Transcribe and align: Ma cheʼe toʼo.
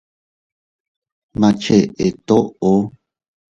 Ma 1.39 1.49
cheʼe 1.61 2.05
toʼo. 2.27 2.69